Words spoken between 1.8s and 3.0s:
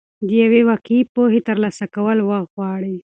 کول وخت غواړي.